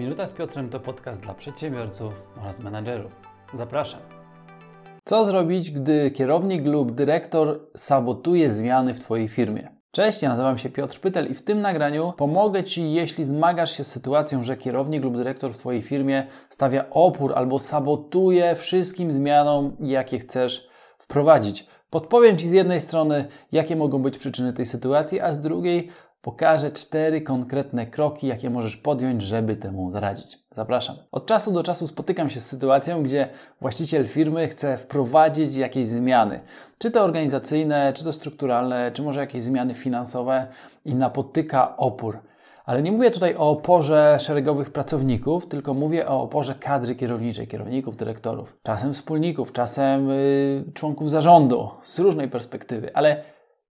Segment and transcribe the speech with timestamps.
[0.00, 2.12] Minuta z Piotrem to podcast dla przedsiębiorców
[2.42, 3.12] oraz menadżerów.
[3.54, 4.00] Zapraszam.
[5.04, 9.68] Co zrobić, gdy kierownik lub dyrektor sabotuje zmiany w Twojej firmie?
[9.90, 13.84] Cześć, ja nazywam się Piotr Pytel i w tym nagraniu pomogę Ci, jeśli zmagasz się
[13.84, 19.76] z sytuacją, że kierownik lub dyrektor w Twojej firmie stawia opór albo sabotuje wszystkim zmianom,
[19.80, 21.66] jakie chcesz wprowadzić.
[21.90, 25.88] Podpowiem Ci z jednej strony, jakie mogą być przyczyny tej sytuacji, a z drugiej
[26.22, 30.38] pokażę cztery konkretne kroki, jakie możesz podjąć, żeby temu zaradzić.
[30.54, 30.96] Zapraszam.
[31.12, 33.28] Od czasu do czasu spotykam się z sytuacją, gdzie
[33.60, 36.40] właściciel firmy chce wprowadzić jakieś zmiany,
[36.78, 40.46] czy to organizacyjne, czy to strukturalne, czy może jakieś zmiany finansowe
[40.84, 42.18] i napotyka opór.
[42.64, 47.96] Ale nie mówię tutaj o oporze szeregowych pracowników, tylko mówię o oporze kadry kierowniczej, kierowników,
[47.96, 53.22] dyrektorów, czasem wspólników, czasem yy, członków zarządu z różnej perspektywy, ale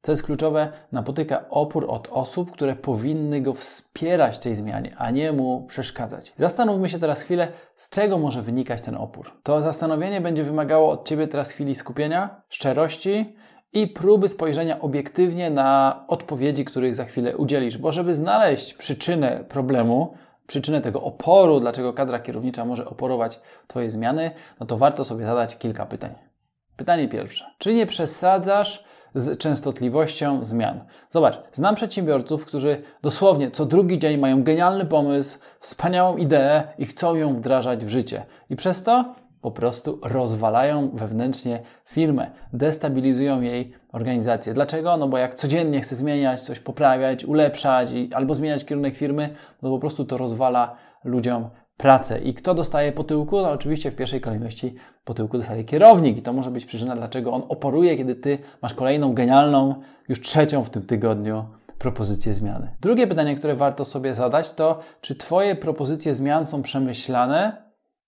[0.02, 5.10] co jest kluczowe, napotyka opór od osób, które powinny go wspierać w tej zmianie, a
[5.10, 6.32] nie mu przeszkadzać.
[6.36, 9.32] Zastanówmy się teraz chwilę, z czego może wynikać ten opór.
[9.42, 13.36] To zastanowienie będzie wymagało od Ciebie teraz chwili skupienia, szczerości
[13.72, 20.14] i próby spojrzenia obiektywnie na odpowiedzi, których za chwilę udzielisz, bo żeby znaleźć przyczynę problemu,
[20.46, 24.30] przyczynę tego oporu, dlaczego kadra kierownicza może oporować Twoje zmiany,
[24.60, 26.14] no to warto sobie zadać kilka pytań.
[26.76, 27.44] Pytanie pierwsze.
[27.58, 30.80] Czy nie przesadzasz z częstotliwością zmian.
[31.10, 37.14] Zobacz, znam przedsiębiorców, którzy dosłownie co drugi dzień mają genialny pomysł, wspaniałą ideę i chcą
[37.14, 38.22] ją wdrażać w życie.
[38.50, 44.54] I przez to po prostu rozwalają wewnętrznie firmę, destabilizują jej organizację.
[44.54, 44.96] Dlaczego?
[44.96, 49.70] No bo jak codziennie chce zmieniać, coś poprawiać, ulepszać i, albo zmieniać kierunek firmy, no
[49.70, 51.48] po prostu to rozwala ludziom
[51.80, 52.18] pracę.
[52.18, 53.42] I kto dostaje po tyłku?
[53.42, 57.32] No oczywiście w pierwszej kolejności po tyłku dostaje kierownik i to może być przyczyna, dlaczego
[57.32, 59.74] on oporuje, kiedy ty masz kolejną genialną,
[60.08, 61.44] już trzecią w tym tygodniu
[61.78, 62.76] propozycję zmiany.
[62.80, 67.62] Drugie pytanie, które warto sobie zadać, to czy Twoje propozycje zmian są przemyślane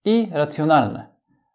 [0.05, 1.12] i racjonalne?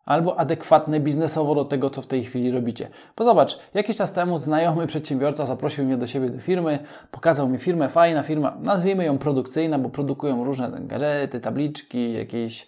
[0.08, 2.88] Albo adekwatne biznesowo do tego, co w tej chwili robicie.
[3.18, 6.80] Bo zobacz, jakiś czas temu znajomy przedsiębiorca zaprosił mnie do siebie do firmy,
[7.12, 12.68] pokazał mi firmę, fajna firma, nazwijmy ją produkcyjna, bo produkują różne gadżety, tabliczki, jakieś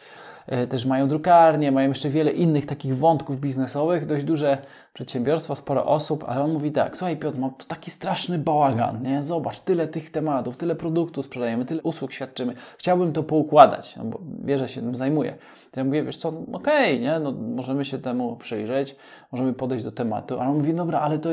[0.70, 4.58] też mają drukarnię, mają jeszcze wiele innych takich wątków biznesowych, dość duże
[4.94, 9.24] przedsiębiorstwo, sporo osób, ale on mówi tak, słuchaj Piotr, mam to taki straszny bałagan, nie?
[9.24, 14.20] Zobacz, tyle tych tematów, tyle produktów sprzedajemy, tyle usług świadczymy, chciałbym to poukładać, no bo
[14.44, 15.36] wie, że się tym zajmuję.
[15.72, 17.20] To ja mówię, wiesz co, okej, okay, nie?
[17.20, 18.96] No, możemy się temu przyjrzeć,
[19.32, 21.30] możemy podejść do tematu, ale on mówi, dobra, ale to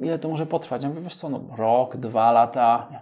[0.00, 0.82] ile to może potrwać?
[0.82, 3.00] Ja mówię, wiesz co, no rok, dwa lata, nie?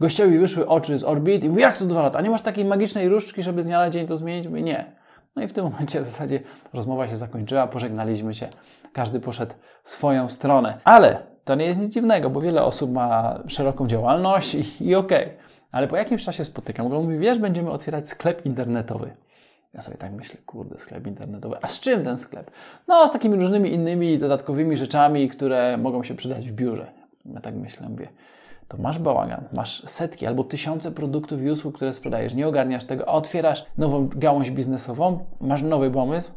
[0.00, 2.18] Gościowi wyszły oczy z orbit i mówi, jak to dwa lata?
[2.18, 4.48] A nie masz takiej magicznej różdżki, żeby z dnia na dzień to zmienić?
[4.48, 5.03] Mówię, nie.
[5.36, 6.40] No i w tym momencie w zasadzie
[6.72, 8.48] rozmowa się zakończyła, pożegnaliśmy się,
[8.92, 10.78] każdy poszedł swoją stronę.
[10.84, 15.24] Ale to nie jest nic dziwnego, bo wiele osób ma szeroką działalność i, i okej.
[15.24, 15.36] Okay.
[15.72, 19.10] Ale po jakimś czasie spotykam, on mówi, wiesz, będziemy otwierać sklep internetowy.
[19.74, 21.56] Ja sobie tak myślę, kurde, sklep internetowy.
[21.62, 22.50] A z czym ten sklep?
[22.88, 26.86] No, z takimi różnymi innymi dodatkowymi rzeczami, które mogą się przydać w biurze.
[27.24, 28.08] Ja tak myślę, mówię,
[28.68, 33.08] to masz bałagan, masz setki albo tysiące produktów i usług, które sprzedajesz, nie ogarniasz tego,
[33.08, 36.32] a otwierasz nową gałąź biznesową, masz nowy pomysł,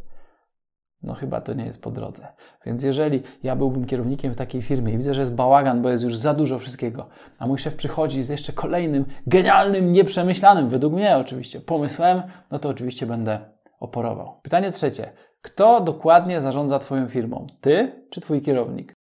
[1.03, 2.27] no chyba to nie jest po drodze.
[2.65, 6.03] Więc jeżeli ja byłbym kierownikiem w takiej firmie i widzę, że jest bałagan, bo jest
[6.03, 7.07] już za dużo wszystkiego,
[7.39, 12.21] a mój szef przychodzi z jeszcze kolejnym genialnym, nieprzemyślanym, według mnie oczywiście, pomysłem,
[12.51, 13.39] no to oczywiście będę
[13.79, 14.39] oporował.
[14.41, 15.11] Pytanie trzecie.
[15.41, 17.47] Kto dokładnie zarządza Twoją firmą?
[17.61, 18.93] Ty czy Twój kierownik?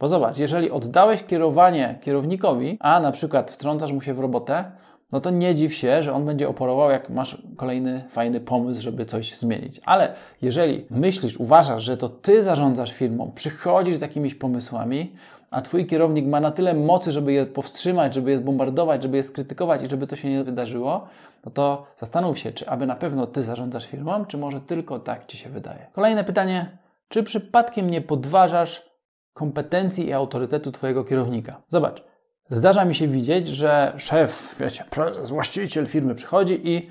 [0.00, 4.64] Bo zobacz, jeżeli oddałeś kierowanie kierownikowi, a na przykład wtrącasz mu się w robotę,
[5.12, 9.06] no to nie dziw się, że on będzie oporował, jak masz kolejny fajny pomysł, żeby
[9.06, 9.80] coś zmienić.
[9.84, 15.12] Ale jeżeli myślisz, uważasz, że to ty zarządzasz firmą, przychodzisz z jakimiś pomysłami,
[15.50, 19.22] a twój kierownik ma na tyle mocy, żeby je powstrzymać, żeby je zbombardować, żeby je
[19.22, 21.06] skrytykować i żeby to się nie wydarzyło,
[21.44, 25.26] no to zastanów się, czy aby na pewno ty zarządzasz firmą, czy może tylko tak
[25.26, 25.86] ci się wydaje.
[25.92, 26.78] Kolejne pytanie,
[27.08, 28.93] czy przypadkiem nie podważasz
[29.34, 31.62] kompetencji i autorytetu Twojego kierownika.
[31.68, 32.04] Zobacz,
[32.50, 36.90] zdarza mi się widzieć, że szef, wiecie, prezes, właściciel firmy przychodzi i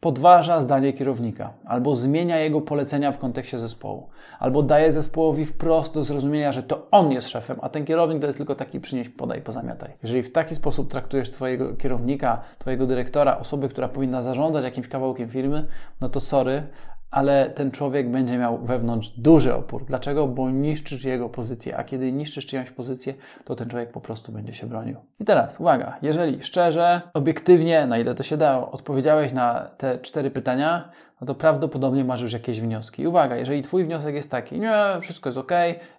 [0.00, 4.08] podważa zdanie kierownika, albo zmienia jego polecenia w kontekście zespołu,
[4.38, 8.26] albo daje zespołowi wprost do zrozumienia, że to on jest szefem, a ten kierownik to
[8.26, 9.92] jest tylko taki przynieś, podaj, pozamiataj.
[10.02, 15.28] Jeżeli w taki sposób traktujesz Twojego kierownika, Twojego dyrektora, osoby, która powinna zarządzać jakimś kawałkiem
[15.28, 15.66] firmy,
[16.00, 16.66] no to sorry,
[17.14, 19.84] ale ten człowiek będzie miał wewnątrz duży opór.
[19.84, 20.26] Dlaczego?
[20.26, 23.14] Bo niszczysz jego pozycję, a kiedy niszczysz czyjąś pozycję,
[23.44, 24.96] to ten człowiek po prostu będzie się bronił.
[25.20, 30.30] I teraz, uwaga, jeżeli szczerze, obiektywnie, na ile to się dało, odpowiedziałeś na te cztery
[30.30, 30.88] pytania,
[31.20, 33.02] no to prawdopodobnie masz już jakieś wnioski.
[33.02, 35.52] I uwaga, jeżeli Twój wniosek jest taki, nie, wszystko jest ok,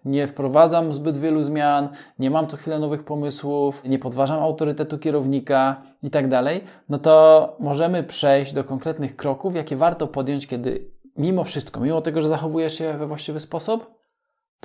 [0.06, 1.90] nie wprowadzam zbyt wielu zmian,
[2.20, 7.56] nie mam co chwilę nowych pomysłów, nie podważam autorytetu kierownika, i tak dalej, no to
[7.60, 12.78] możemy przejść do konkretnych kroków, jakie warto podjąć, kiedy mimo wszystko, mimo tego, że zachowujesz
[12.78, 14.05] się we właściwy sposób,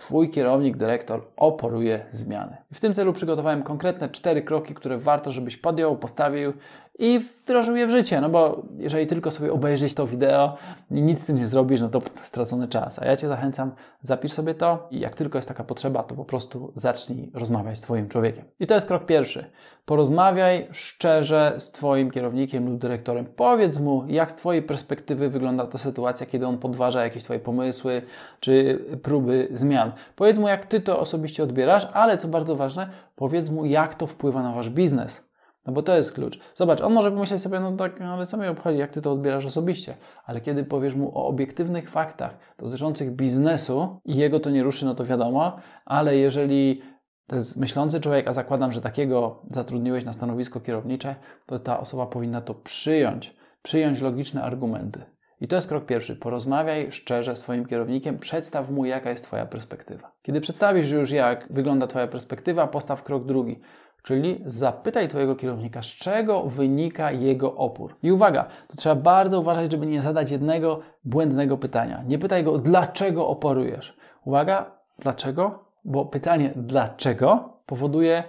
[0.00, 2.56] Twój kierownik, dyrektor oporuje zmiany.
[2.72, 6.52] W tym celu przygotowałem konkretne cztery kroki, które warto, żebyś podjął, postawił
[6.98, 8.20] i wdrożył je w życie.
[8.20, 10.56] No bo jeżeli tylko sobie obejrzysz to wideo
[10.90, 12.98] i nic z tym nie zrobisz, no to stracony czas.
[12.98, 16.24] A ja Cię zachęcam, zapisz sobie to i jak tylko jest taka potrzeba, to po
[16.24, 18.44] prostu zacznij rozmawiać z Twoim człowiekiem.
[18.60, 19.44] I to jest krok pierwszy.
[19.84, 23.26] Porozmawiaj szczerze z Twoim kierownikiem lub dyrektorem.
[23.26, 28.02] Powiedz mu, jak z Twojej perspektywy wygląda ta sytuacja, kiedy on podważa jakieś Twoje pomysły
[28.40, 29.89] czy próby zmian.
[30.16, 34.06] Powiedz mu, jak Ty to osobiście odbierasz, ale co bardzo ważne, powiedz mu, jak to
[34.06, 35.30] wpływa na Wasz biznes.
[35.66, 36.40] No bo to jest klucz.
[36.54, 39.46] Zobacz, on może pomyśleć sobie, no tak, ale co mnie obchodzi, jak ty to odbierasz
[39.46, 39.94] osobiście.
[40.24, 44.94] Ale kiedy powiesz mu o obiektywnych faktach dotyczących biznesu i jego to nie ruszy, no
[44.94, 46.82] to wiadomo, ale jeżeli
[47.26, 51.14] to jest myślący człowiek, a zakładam, że takiego zatrudniłeś na stanowisko kierownicze,
[51.46, 55.02] to ta osoba powinna to przyjąć, przyjąć logiczne argumenty.
[55.40, 56.16] I to jest krok pierwszy.
[56.16, 60.12] Porozmawiaj szczerze z Twoim kierownikiem, przedstaw mu, jaka jest Twoja perspektywa.
[60.22, 63.60] Kiedy przedstawisz już, jak wygląda Twoja perspektywa, postaw krok drugi.
[64.02, 67.96] Czyli zapytaj Twojego kierownika, z czego wynika jego opór.
[68.02, 72.04] I uwaga, to trzeba bardzo uważać, żeby nie zadać jednego błędnego pytania.
[72.06, 73.96] Nie pytaj go, dlaczego oporujesz.
[74.24, 75.64] Uwaga, dlaczego?
[75.84, 78.24] Bo pytanie dlaczego powoduje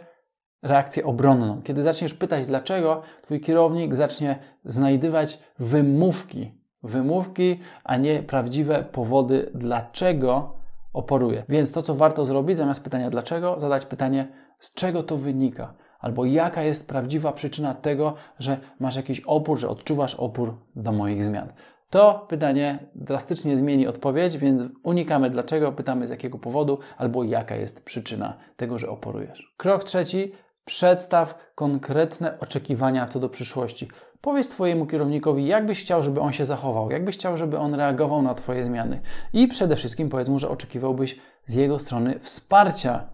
[0.62, 1.62] reakcję obronną.
[1.62, 10.54] Kiedy zaczniesz pytać dlaczego, Twój kierownik zacznie znajdywać wymówki, wymówki, a nie prawdziwe powody, dlaczego
[10.94, 11.44] oporuje.
[11.50, 14.28] Więc to, co warto zrobić, zamiast pytania dlaczego, zadać pytanie
[14.60, 19.70] z czego to wynika, albo jaka jest prawdziwa przyczyna tego, że masz jakiś opór, że
[19.70, 21.54] odczuwasz opór do moich zmian.
[21.90, 27.86] To pytanie drastycznie zmieni odpowiedź, więc unikamy dlaczego, pytamy z jakiego powodu, albo jaka jest
[27.86, 29.54] przyczyna tego, że oporujesz.
[29.58, 30.32] Krok trzeci.
[30.66, 33.88] Przedstaw konkretne oczekiwania co do przyszłości.
[34.22, 37.74] Powiedz Twojemu kierownikowi, jak byś chciał, żeby on się zachował, jak byś chciał, żeby on
[37.74, 39.02] reagował na Twoje zmiany.
[39.34, 43.10] I przede wszystkim powiedz mu, że oczekiwałbyś z jego strony wsparcia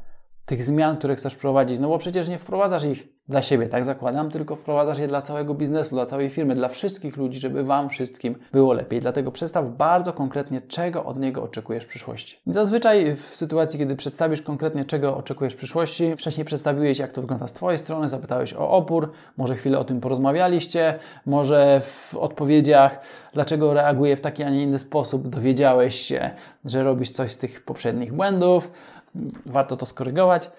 [0.46, 4.32] tych zmian, które chcesz wprowadzić, no bo przecież nie wprowadzasz ich dla siebie, tak zakładam,
[4.32, 8.36] tylko wprowadzasz je dla całego biznesu, dla całej firmy, dla wszystkich ludzi, żeby Wam wszystkim
[8.52, 9.00] było lepiej.
[9.00, 12.40] Dlatego przedstaw bardzo konkretnie, czego od niego oczekujesz w przyszłości.
[12.48, 17.48] zazwyczaj w sytuacji, kiedy przedstawisz konkretnie, czego oczekujesz w przyszłości, wcześniej przedstawiłeś, jak to wygląda
[17.48, 23.00] z Twojej strony, zapytałeś o opór, może chwilę o tym porozmawialiście, może w odpowiedziach,
[23.34, 26.30] dlaczego reaguje w taki, a nie inny sposób, dowiedziałeś się,
[26.66, 28.72] że robisz coś z tych poprzednich błędów,
[29.46, 30.52] warto to skorygować.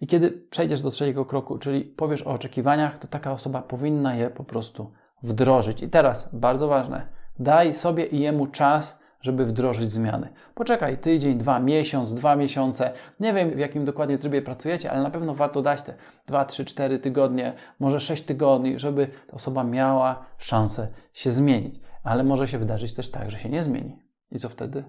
[0.00, 4.30] I kiedy przejdziesz do trzeciego kroku, czyli powiesz o oczekiwaniach, to taka osoba powinna je
[4.30, 5.82] po prostu wdrożyć.
[5.82, 7.06] I teraz, bardzo ważne,
[7.38, 10.28] daj sobie i jemu czas, żeby wdrożyć zmiany.
[10.54, 12.92] Poczekaj tydzień, dwa, miesiąc, dwa miesiące.
[13.20, 15.94] Nie wiem, w jakim dokładnie trybie pracujecie, ale na pewno warto dać te
[16.26, 21.80] dwa, trzy, cztery tygodnie, może sześć tygodni, żeby ta osoba miała szansę się zmienić.
[22.02, 24.02] Ale może się wydarzyć też tak, że się nie zmieni.
[24.32, 24.84] I co wtedy?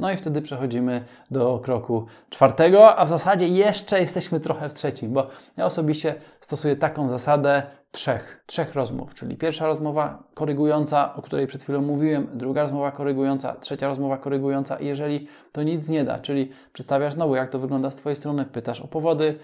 [0.00, 5.12] No i wtedy przechodzimy do kroku czwartego, a w zasadzie jeszcze jesteśmy trochę w trzecim,
[5.12, 5.26] bo
[5.56, 11.62] ja osobiście stosuję taką zasadę trzech, trzech rozmów, czyli pierwsza rozmowa korygująca, o której przed
[11.62, 16.50] chwilą mówiłem, druga rozmowa korygująca, trzecia rozmowa korygująca i jeżeli to nic nie da, czyli
[16.72, 19.38] przedstawiasz znowu, jak to wygląda z Twojej strony, pytasz o powody,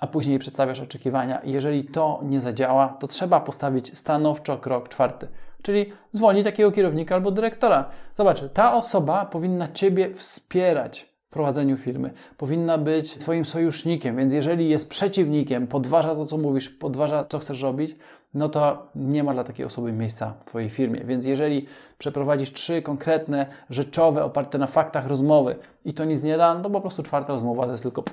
[0.00, 5.28] a później przedstawiasz oczekiwania jeżeli to nie zadziała, to trzeba postawić stanowczo krok czwarty–
[5.68, 7.84] czyli zwolni takiego kierownika albo dyrektora.
[8.14, 14.68] Zobacz, ta osoba powinna Ciebie wspierać w prowadzeniu firmy, powinna być Twoim sojusznikiem, więc jeżeli
[14.68, 17.96] jest przeciwnikiem, podważa to, co mówisz, podważa, co chcesz robić,
[18.34, 21.00] no to nie ma dla takiej osoby miejsca w Twojej firmie.
[21.04, 21.66] Więc jeżeli
[21.98, 26.70] przeprowadzisz trzy konkretne, rzeczowe, oparte na faktach rozmowy i to nic nie da, no to
[26.70, 28.04] po prostu czwarta rozmowa to jest tylko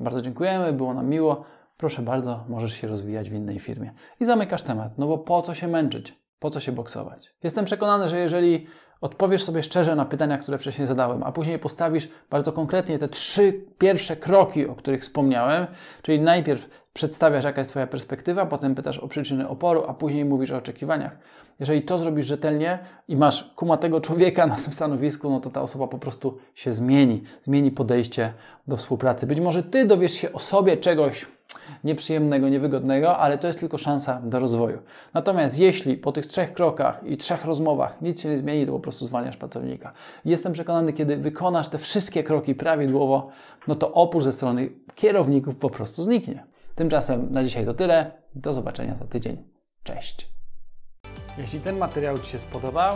[0.00, 1.44] bardzo dziękujemy, było nam miło,
[1.76, 3.92] proszę bardzo, możesz się rozwijać w innej firmie.
[4.20, 6.23] I zamykasz temat, no bo po co się męczyć?
[6.44, 7.34] Po co się boksować?
[7.42, 8.66] Jestem przekonany, że jeżeli
[9.00, 13.64] odpowiesz sobie szczerze na pytania, które wcześniej zadałem, a później postawisz bardzo konkretnie te trzy
[13.78, 15.66] pierwsze kroki, o których wspomniałem,
[16.02, 20.50] czyli najpierw przedstawiasz, jaka jest Twoja perspektywa, potem pytasz o przyczyny oporu, a później mówisz
[20.50, 21.18] o oczekiwaniach.
[21.60, 25.86] Jeżeli to zrobisz rzetelnie i masz kumatego człowieka na tym stanowisku, no to ta osoba
[25.86, 28.32] po prostu się zmieni, zmieni podejście
[28.66, 29.26] do współpracy.
[29.26, 31.26] Być może Ty dowiesz się o sobie czegoś,
[31.84, 34.78] nieprzyjemnego, niewygodnego, ale to jest tylko szansa do rozwoju.
[35.14, 38.80] Natomiast jeśli po tych trzech krokach i trzech rozmowach nic się nie zmieni, to po
[38.80, 39.92] prostu zwalniasz pracownika.
[40.24, 43.28] Jestem przekonany, kiedy wykonasz te wszystkie kroki prawidłowo,
[43.68, 46.44] no to opór ze strony kierowników po prostu zniknie.
[46.74, 48.12] Tymczasem na dzisiaj to tyle.
[48.34, 49.44] Do zobaczenia za tydzień.
[49.82, 50.34] Cześć.
[51.38, 52.94] Jeśli ten materiał Ci się spodobał,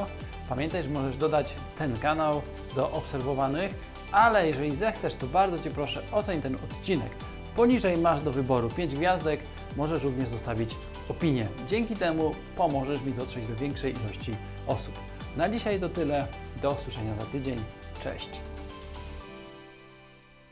[0.48, 2.40] pamiętaj, że możesz dodać ten kanał
[2.76, 3.74] do obserwowanych,
[4.12, 7.10] ale jeżeli zechcesz, to bardzo Cię proszę oceń ten odcinek.
[7.58, 9.40] Poniżej masz do wyboru 5 gwiazdek,
[9.76, 10.70] możesz również zostawić
[11.08, 11.48] opinię.
[11.68, 14.36] Dzięki temu pomożesz mi dotrzeć do większej ilości
[14.66, 14.94] osób.
[15.36, 16.26] Na dzisiaj to tyle.
[16.62, 17.58] Do usłyszenia za tydzień.
[18.04, 18.28] Cześć.